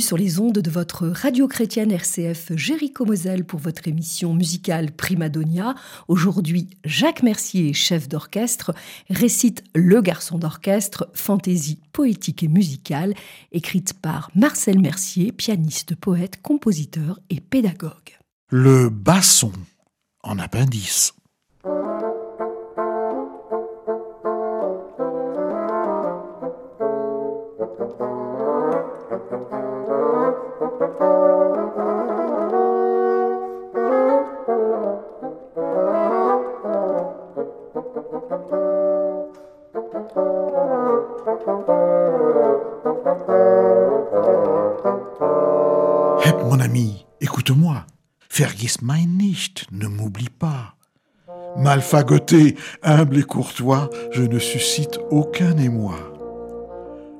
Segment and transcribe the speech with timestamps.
[0.00, 5.74] Sur les ondes de votre radio chrétienne RCF Jéricho Moselle pour votre émission musicale Primadonia.
[6.08, 8.74] Aujourd'hui, Jacques Mercier, chef d'orchestre,
[9.08, 13.14] récite Le garçon d'orchestre, fantaisie poétique et musicale,
[13.52, 18.18] écrite par Marcel Mercier, pianiste, poète, compositeur et pédagogue.
[18.50, 19.52] Le basson
[20.22, 21.14] en appendice.
[46.44, 47.84] Mon ami, écoute-moi.
[48.30, 50.74] Vergiss mein nicht, ne m'oublie pas.
[51.56, 55.96] Malfagoté, humble et courtois, je ne suscite aucun émoi.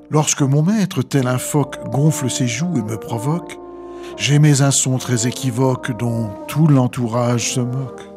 [0.09, 3.57] Lorsque mon maître, tel un phoque, gonfle ses joues et me provoque,
[4.17, 8.14] j'émets un son très équivoque dont tout l'entourage se moque.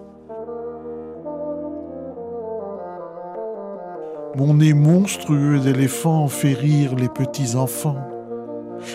[4.39, 7.99] Mon nez monstrueux d'éléphant fait rire les petits enfants.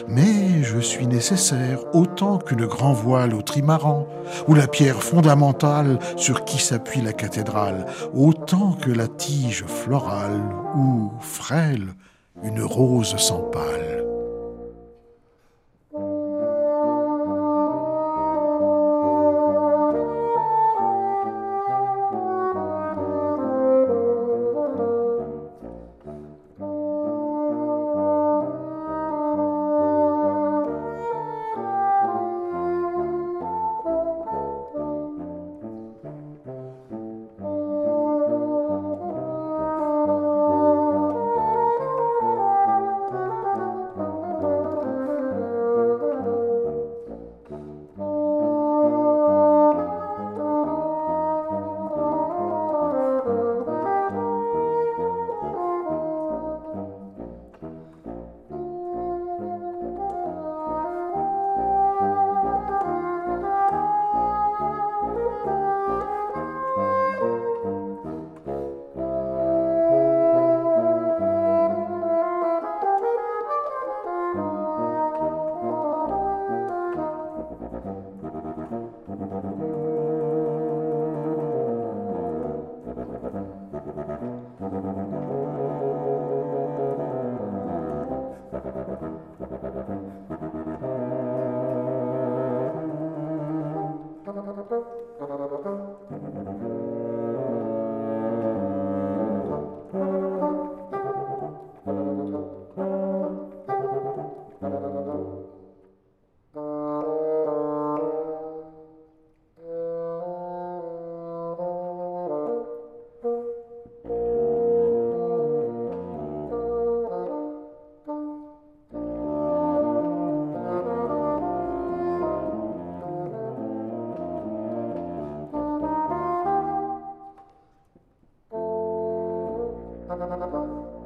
[0.07, 4.07] Mais je suis nécessaire autant qu'une grand voile au trimaran,
[4.47, 10.39] ou la pierre fondamentale sur qui s'appuie la cathédrale, autant que la tige florale,
[10.77, 11.89] ou, frêle,
[12.41, 13.72] une rose sans pâle.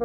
[0.00, 0.04] Vous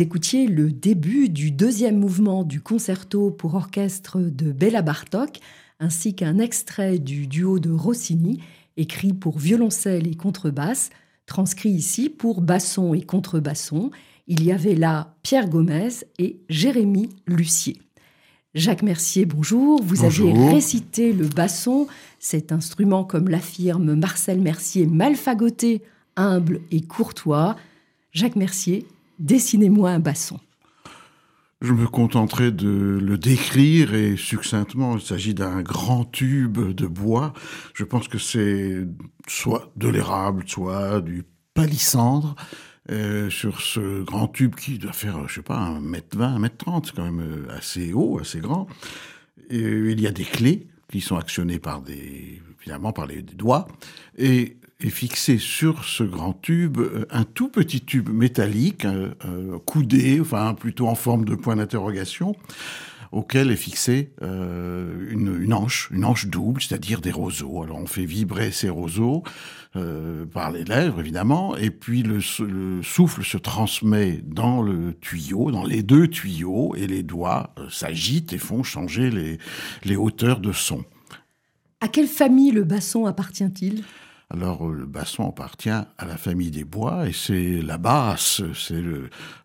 [0.00, 5.40] écoutiez le début du deuxième mouvement du concerto pour orchestre de Béla Bartok,
[5.80, 8.40] ainsi qu'un extrait du duo de Rossini,
[8.76, 10.90] écrit pour violoncelle et contrebasse,
[11.26, 13.90] transcrit ici pour basson et contrebasson.
[14.26, 15.88] Il y avait là Pierre Gomez
[16.18, 17.80] et Jérémy Lucier.
[18.54, 19.82] Jacques Mercier, bonjour.
[19.82, 21.86] Vous avez récité le basson,
[22.18, 25.82] cet instrument, comme l'affirme Marcel Mercier, malfagoté,
[26.16, 27.56] humble et courtois.
[28.12, 28.86] Jacques Mercier,
[29.18, 30.38] Dessinez-moi un basson.
[31.62, 37.32] Je me contenterai de le décrire et succinctement, il s'agit d'un grand tube de bois.
[37.72, 38.86] Je pense que c'est
[39.26, 41.24] soit de l'érable, soit du
[41.54, 42.36] palissandre.
[42.88, 46.38] Euh, sur ce grand tube qui doit faire, je sais pas, un mètre 20, un
[46.38, 48.68] mètre 30, c'est quand même euh, assez haut, assez grand.
[49.50, 53.66] Et il y a des clés qui sont actionnées par des, finalement, par les doigts.
[54.16, 59.58] Et est fixé sur ce grand tube euh, un tout petit tube métallique, euh, euh,
[59.58, 62.36] coudé, enfin plutôt en forme de point d'interrogation,
[63.12, 67.62] auquel est fixée une, une, anche, une anche double, c'est-à-dire des roseaux.
[67.62, 69.22] Alors on fait vibrer ces roseaux
[70.32, 75.64] par les lèvres évidemment, et puis le, le, souffle se transmet dans le tuyau, dans
[75.64, 79.38] les deux tuyaux, et les doigts s'agitent et font changer les,
[79.84, 80.84] les hauteurs de son.
[81.80, 83.84] À quelle famille le basson appartient-il?
[84.28, 88.82] Alors le basson appartient à la famille des bois et c'est la basse, c'est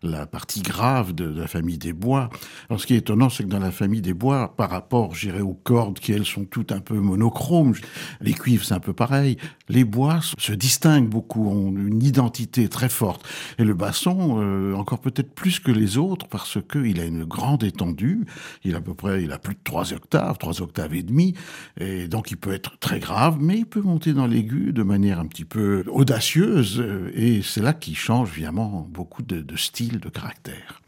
[0.02, 2.30] la partie grave de, la famille des bois.
[2.68, 5.40] Alors ce qui est étonnant, c'est que dans la famille des bois, par rapport, j'irais
[5.40, 7.74] aux cordes qui elles sont toutes un peu monochromes,
[8.20, 9.36] les cuivres c'est un peu pareil,
[9.68, 13.24] les bois se distinguent beaucoup, ont une identité très forte.
[13.58, 17.62] Et le basson, euh, encore peut-être plus que les autres, parce qu'il a une grande
[17.62, 18.26] étendue,
[18.64, 21.34] il a à peu près, il a plus de trois octaves, trois octaves et demi,
[21.78, 25.20] et donc il peut être très grave, mais il peut monter dans l'aigu de manière
[25.20, 30.00] un petit peu audacieuse, euh, et c'est là qu'il change évidemment beaucoup de, de style,
[30.00, 30.82] de caractère.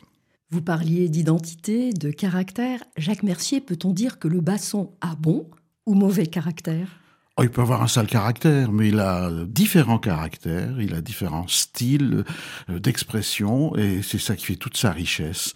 [0.51, 2.85] Vous parliez d'identité, de caractère.
[2.97, 5.49] Jacques Mercier, peut-on dire que le basson a bon
[5.87, 6.89] ou mauvais caractère?
[7.37, 11.49] Oh, il peut avoir un sale caractère, mais il a différents caractères, il a différents
[11.49, 12.25] styles
[12.71, 15.53] euh, d'expression, et c'est ça qui fait toute sa richesse.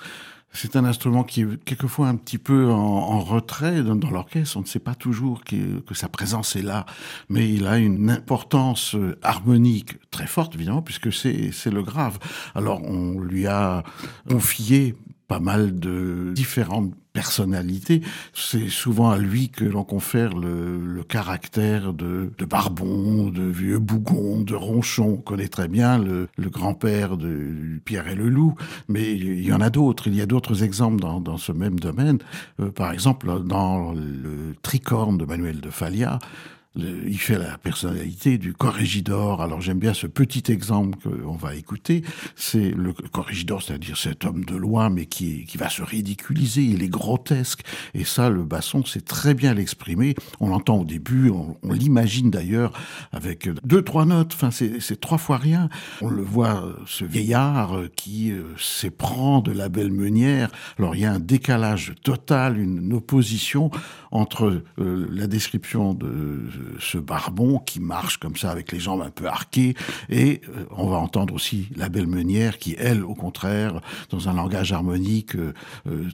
[0.52, 4.56] C'est un instrument qui est quelquefois un petit peu en, retrait dans, l'orchestre.
[4.56, 6.86] On ne sait pas toujours que, que, sa présence est là,
[7.28, 12.18] mais il a une importance euh, harmonique très forte, évidemment, puisque c'est le grave.
[12.54, 13.84] Alors on lui a
[14.28, 14.94] confié
[15.28, 18.00] pas mal de différentes personnalité.
[18.32, 24.54] C'est souvent à lui que l'on confère le, caractère de, Barbon, de vieux Bougon, de
[24.54, 25.14] Ronchon.
[25.18, 28.54] On connaît très bien le, grand-père de Pierre et le Loup,
[28.86, 30.06] mais il y en a d'autres.
[30.06, 32.18] Il y a d'autres exemples dans, dans, ce même domaine.
[32.60, 36.20] Euh, par exemple, dans le Tricorne de Manuel de Falla,
[36.78, 39.42] il fait la personnalité du corrégidor.
[39.42, 42.02] Alors j'aime bien ce petit exemple qu'on va écouter.
[42.36, 46.62] C'est le corrégidor, c'est-à-dire cet homme de loi, mais qui, qui va se ridiculiser.
[46.62, 47.62] Il est grotesque.
[47.94, 50.14] Et ça, le basson sait très bien l'exprimer.
[50.40, 52.72] On l'entend au début, on, l'imagine d'ailleurs
[53.12, 54.32] avec deux, trois notes.
[54.34, 55.68] Enfin, c'est trois fois rien.
[56.00, 60.50] On le voit, ce vieillard qui euh, s'éprend de la belle meunière.
[60.78, 63.70] Alors il y a un décalage total, une opposition
[64.10, 66.42] entre euh, la description de
[66.78, 69.74] ce barbon qui marche comme ça avec les jambes un peu arquées,
[70.08, 73.80] et euh, on va entendre aussi la belle meunière qui, elle, au contraire,
[74.10, 75.52] dans un langage harmonique euh,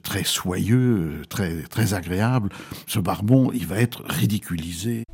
[0.03, 2.49] très soyeux, très, très agréable,
[2.87, 5.05] ce barbon, il va être ridiculisé.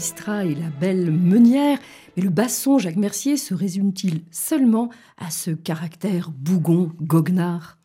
[0.00, 1.78] Et la belle meunière,
[2.16, 4.88] mais le basson Jacques Mercier se résume-t-il seulement
[5.18, 7.76] à ce caractère bougon, goguenard?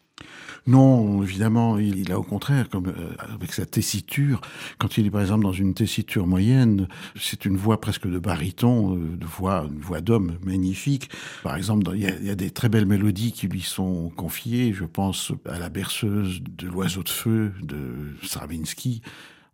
[0.66, 4.40] Non, évidemment, il, a au contraire, comme euh, avec sa tessiture,
[4.78, 6.88] quand il est par exemple dans une tessiture moyenne,
[7.20, 11.10] c'est une voix presque de baryton, euh, de voix, une voix d'homme magnifique.
[11.44, 14.72] Par exemple, il y, a, des très belles mélodies qui lui sont confiées.
[14.74, 19.02] Je pense à la berceuse de l'oiseau de feu de Stravinsky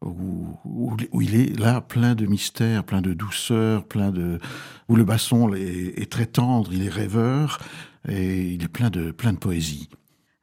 [0.04, 4.40] où, il est là plein de mystère, plein de douceur, plein de
[4.90, 7.60] où le basson est, très tendre, il est rêveur
[8.08, 9.90] et il est plein de plein de poésie.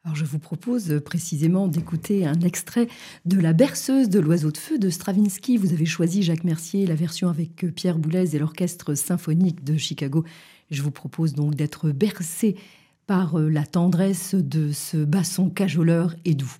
[0.05, 2.87] Alors je vous propose précisément d'écouter un extrait
[3.25, 5.57] de La berceuse de l'oiseau de feu de Stravinsky.
[5.57, 10.23] Vous avez choisi Jacques Mercier, la version avec Pierre Boulez et l'orchestre symphonique de Chicago.
[10.71, 12.55] Je vous propose donc d'être bercé
[13.07, 16.55] par la tendresse de ce basson cajoleur et doux.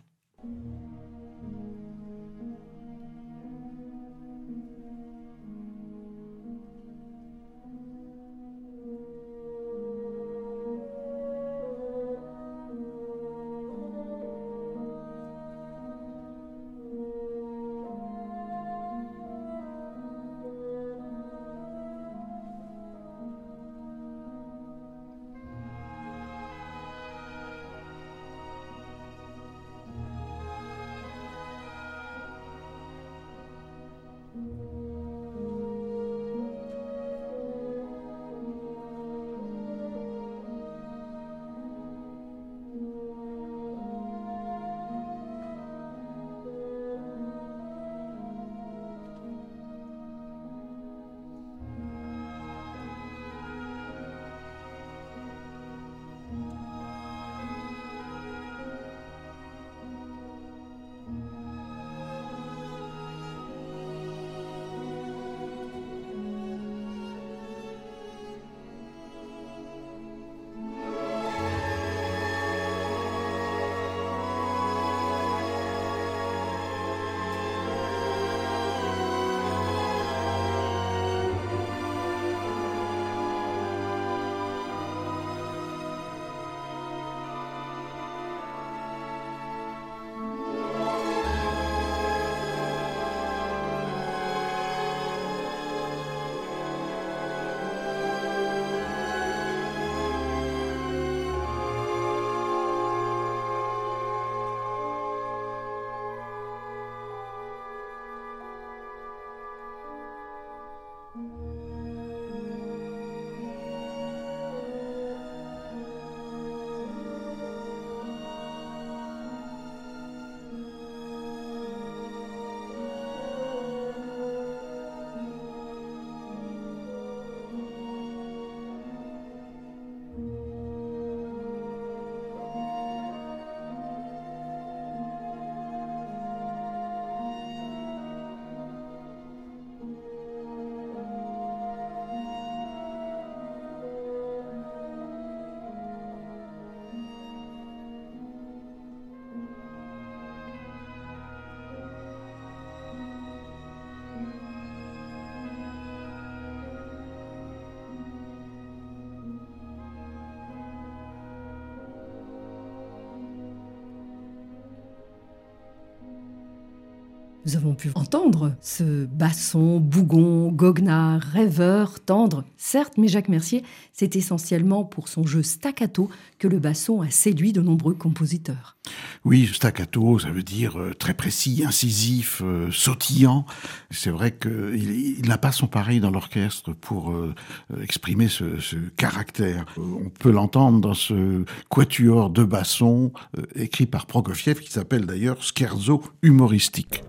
[167.50, 172.44] Nous avons pu entendre ce basson, bougon, goguenard, rêveur, tendre.
[172.58, 177.52] Certes, mais Jacques Mercier, c'est essentiellement pour son jeu staccato que le basson a séduit
[177.52, 178.78] de nombreux compositeurs.
[179.26, 183.46] Oui, staccato, ça veut dire euh, très précis, incisif, euh, sautillant.
[183.92, 187.36] C'est vrai qu'il n'a pas son pareil dans l'orchestre pour euh,
[187.82, 189.66] exprimer ce, ce caractère.
[189.78, 193.12] on peut l'entendre dans ce quatuor de basson
[193.56, 197.04] écrit par Prokofiev qui s'appelle d'ailleurs Scherzo humoristique.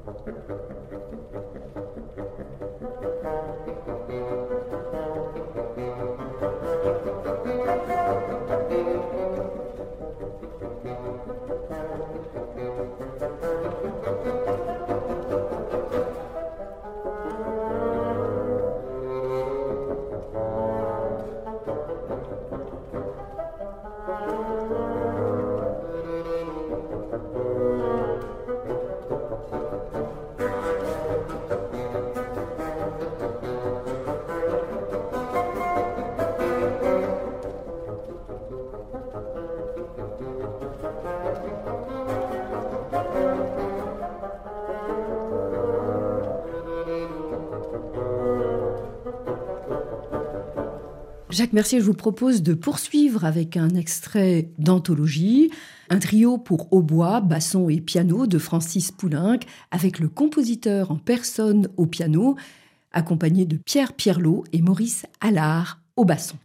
[51.30, 55.52] Jacques Mercier, je vous propose de poursuivre avec un extrait d'anthologie,
[55.88, 59.38] un trio pour hautbois, basson et piano de Francis Poulenc,
[59.70, 62.34] avec le compositeur en personne au piano,
[62.90, 66.36] accompagné de Pierre Pierlot et Maurice Allard au basson.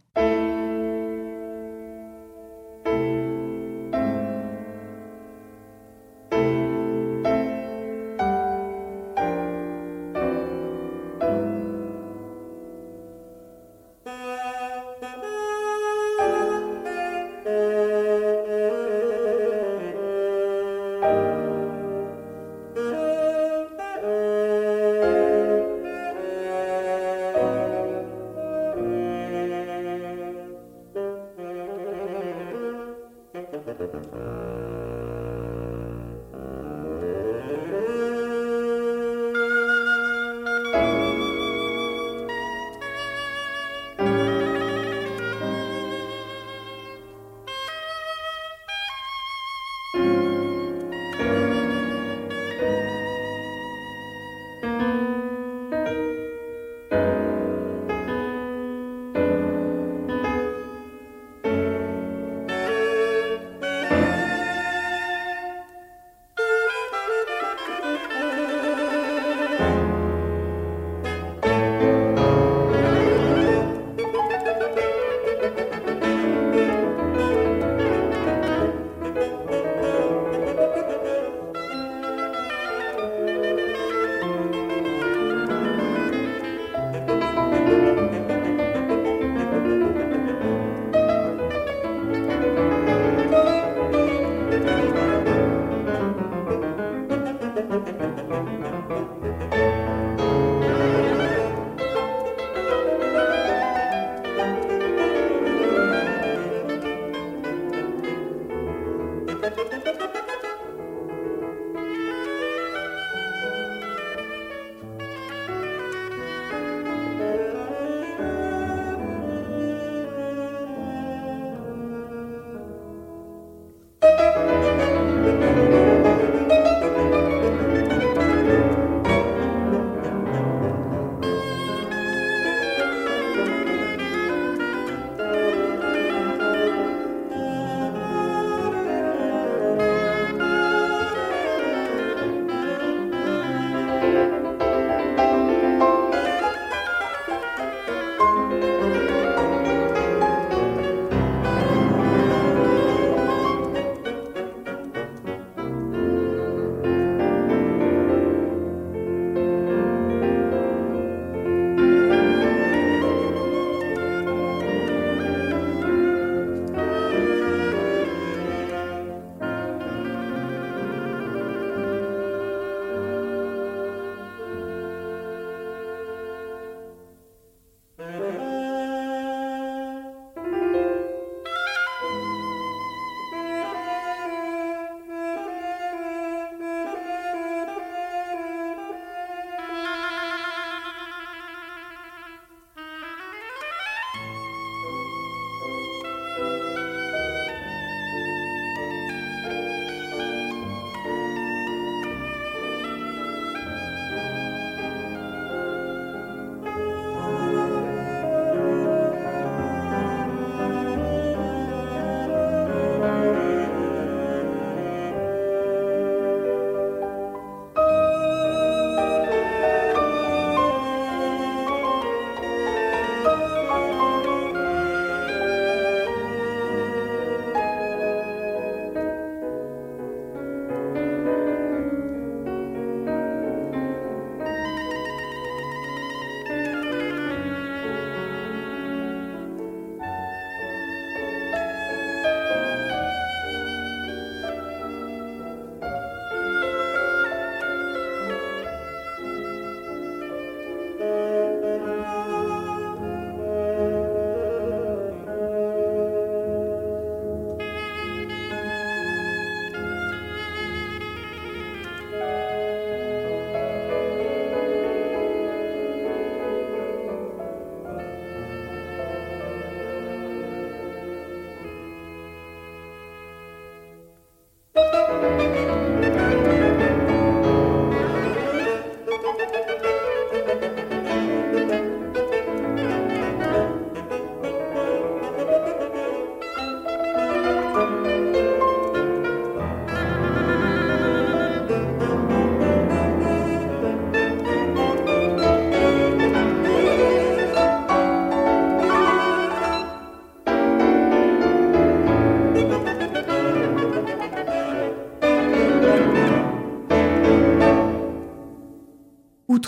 [33.78, 34.45] ああ。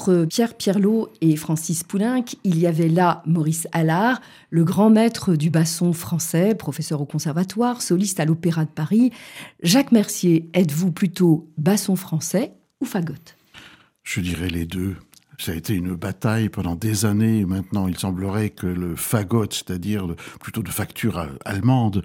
[0.08, 5.34] Entre Pierre Pierlot et Francis Poulenc, il y avait là Maurice Allard, le grand maître
[5.34, 9.10] du basson français, professeur au conservatoire, soliste à l'Opéra de Paris.
[9.62, 13.36] Jacques Mercier, êtes-vous plutôt basson français ou fagotte
[14.02, 14.96] Je dirais les deux.
[15.40, 17.44] Ça a été une bataille pendant des années.
[17.44, 20.04] Maintenant, il semblerait que le fagot, c'est-à-dire
[20.40, 22.02] plutôt de facture allemande,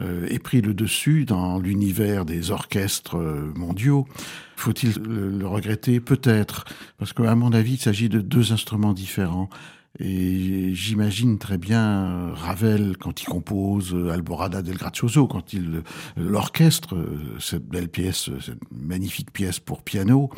[0.00, 4.06] euh, ait pris le dessus dans l'univers des orchestres euh, mondiaux.
[4.54, 5.98] Faut-il le, regretter?
[5.98, 6.66] Peut-être,
[6.98, 9.50] parce qu'à mon avis, il s'agit de deux instruments différents.
[9.98, 15.82] Et j'imagine très bien Ravel quand il compose Alborada del Grazioso, quand il
[16.16, 16.94] l'orchestre
[17.40, 20.30] cette belle pièce, cette magnifique pièce pour piano.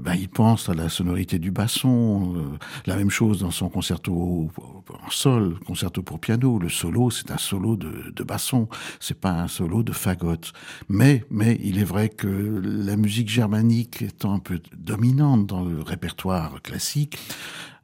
[0.00, 2.34] Bah, il pense à la sonorité du basson.
[2.36, 4.50] Euh, la même chose dans son concerto
[4.88, 6.58] en sol, concerto pour piano.
[6.58, 8.68] Le solo, c'est un solo de, de basson.
[8.98, 10.52] C'est pas un solo de fagotte.
[10.88, 15.82] Mais, mais il est vrai que la musique germanique étant un peu dominante dans le
[15.82, 17.18] répertoire classique,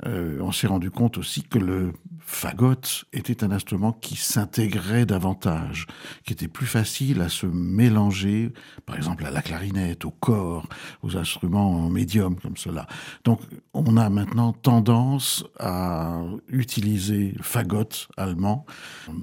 [0.06, 1.92] euh, on s'est rendu compte aussi que le
[2.26, 2.74] fagot
[3.12, 5.86] était un instrument qui s'intégrait davantage,
[6.24, 8.52] qui était plus facile à se mélanger,
[8.86, 10.68] par exemple à la clarinette, au corps,
[11.02, 12.86] aux instruments médiums comme cela.
[13.24, 13.40] Donc
[13.72, 17.84] on a maintenant tendance à utiliser le fagot
[18.16, 18.64] allemand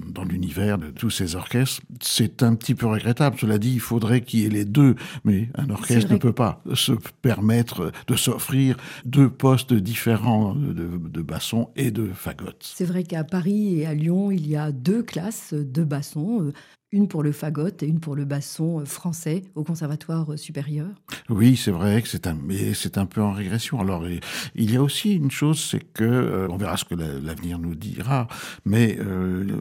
[0.08, 1.82] dans l'univers de tous ces orchestres.
[2.00, 3.36] C'est un petit peu regrettable.
[3.38, 6.62] Cela dit, il faudrait qu'il y ait les deux, mais un orchestre ne peut pas
[6.74, 12.52] se permettre de s'offrir deux postes différents de, basson et de fagot.
[12.60, 16.52] C'est vrai qu'à Paris et à Lyon, il y a deux classes de basson, euh,
[16.92, 20.88] une pour le fagot et une pour le basson euh, français au conservatoire supérieur.
[21.28, 23.80] Oui, c'est vrai que c'est un, mais c'est un peu en régression.
[23.80, 24.04] Alors,
[24.54, 27.74] il y a aussi une chose, c'est que, euh, on verra ce que l'avenir nous
[27.74, 28.28] dira,
[28.64, 28.98] mais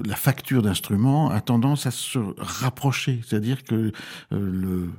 [0.06, 3.22] la facture d'instruments a tendance à se rapprocher.
[3.26, 3.92] C'est-à-dire que
[4.32, 4.90] le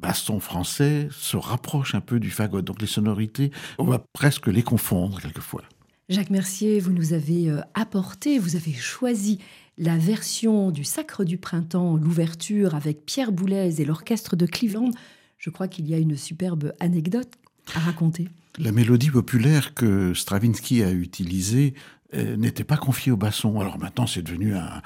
[0.00, 2.62] basson français se rapproche un peu du fagot.
[2.62, 5.62] Donc les sonorités, on va presque les confondre quelquefois.
[6.08, 9.38] Jacques Mercier, vous nous avez euh, apporté, vous avez choisi
[9.76, 14.90] la version du Sacre du Printemps, l'ouverture avec Pierre Boulez et l'orchestre de Cleveland.
[15.36, 17.30] Je crois qu'il y a une superbe anecdote
[17.74, 18.28] à raconter.
[18.58, 21.74] La mélodie populaire que Stravinsky a utilisée
[22.12, 23.60] n'était pas confiée au basson.
[23.60, 24.82] Alors maintenant, c'est devenu un,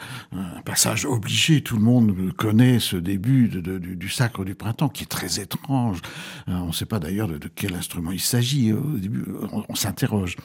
[0.64, 1.62] passage obligé.
[1.62, 6.00] Tout le monde connaît ce début du, Sacre du Printemps, qui est très étrange.
[6.48, 8.72] Euh, on ne sait pas d'ailleurs de, quel instrument il s'agit.
[8.72, 9.24] Au début,
[9.68, 10.36] on, s'interroge.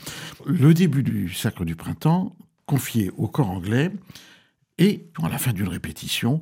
[0.46, 2.36] Le début du Sacre du Printemps,
[2.66, 3.92] confié au corps anglais,
[4.78, 6.40] et à la fin d'une répétition,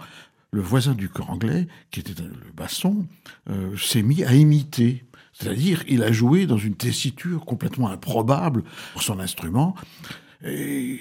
[0.52, 3.08] le voisin du corps anglais, qui était le basson,
[3.50, 5.06] euh, s'est mis à imiter
[5.38, 9.76] c'est-à-dire, il a joué dans une tessiture complètement improbable pour son instrument.
[10.43, 11.00] Et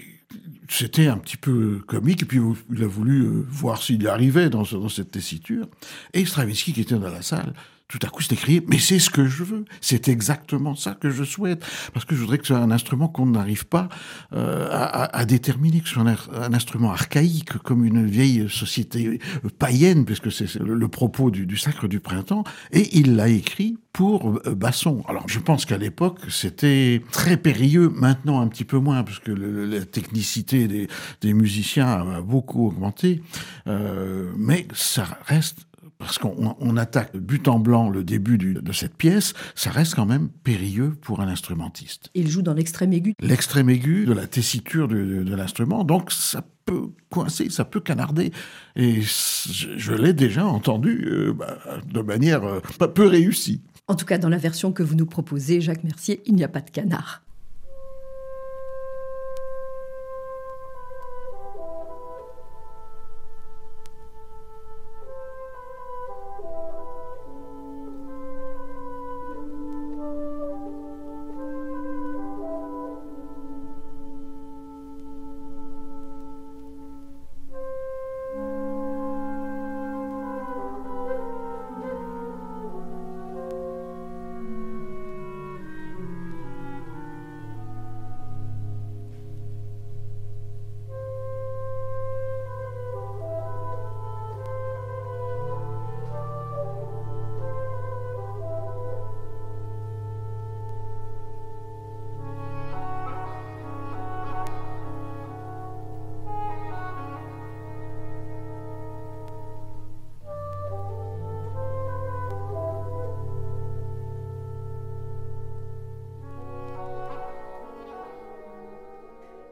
[0.69, 2.41] c'était un petit peu comique, et puis
[2.73, 5.67] il a voulu euh, voir s'il y arrivait dans, dans cette tessiture.
[6.13, 7.55] Et Stravinsky, qui était dans la salle,
[7.89, 11.11] tout à coup s'est écrié, mais c'est ce que je veux, c'est exactement ça que
[11.11, 13.89] je souhaite, parce que je voudrais que ce soit un instrument qu'on n'arrive pas
[14.33, 19.21] euh, à, déterminer, que ce soit un, instrument archaïque, comme une vieille société
[19.59, 24.55] païenne, puisque c'est le, propos du, Sacre du Printemps, et il l'a écrit pour euh,
[24.55, 25.05] basson.
[25.07, 29.31] Alors je pense qu'à l'époque c'était très périlleux, maintenant un petit peu moins, parce que
[29.31, 30.89] la technicité
[31.21, 33.23] des, musiciens a beaucoup augmenté,
[33.67, 35.67] euh, mais ça reste
[36.05, 40.29] parce qu'on attaque but en blanc le début de cette pièce, ça reste quand même
[40.29, 42.11] périlleux pour un instrumentiste.
[42.15, 46.91] Il joue dans l'extrême aigu L'extrême aigu de la tessiture de, l'instrument, donc ça peut
[47.09, 48.33] coincer, ça peut canarder.
[48.77, 51.59] Et je, l'ai déjà entendu euh, bah,
[51.91, 53.63] de manière euh, pas peu réussie.
[53.89, 56.49] En tout cas, dans la version que vous nous proposez, Jacques Mercier, il n'y a
[56.49, 57.24] pas de canard.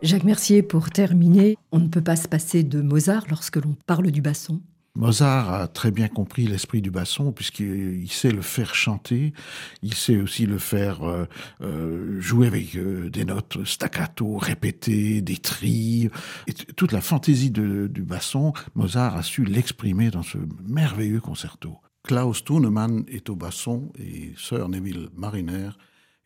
[0.03, 4.11] Jacques Mercier, pour terminer, on ne peut pas se passer de Mozart lorsque l'on parle
[4.11, 4.61] du basson.
[4.97, 9.33] Mozart a très bien compris l'esprit du basson puisqu'il sait le faire chanter,
[9.83, 11.25] il sait aussi le faire euh,
[11.62, 16.11] euh, jouer avec euh, des notes staccato, répétées, des trilles.
[16.49, 21.77] Et toute la fantaisie du basson, Mozart a su l'exprimer dans ce merveilleux concerto.
[22.03, 25.71] Klaus Thunemann est au basson et Sir Neville Mariner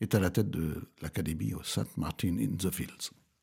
[0.01, 1.99] est à la tête de l'Académie au St.
[1.99, 3.13] Martin in the Fields.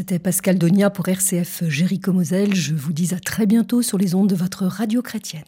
[0.00, 2.54] C'était Pascal Donia pour RCF Jéricho Moselle.
[2.54, 5.42] Je vous dis à très bientôt sur les ondes de votre radio chrétienne.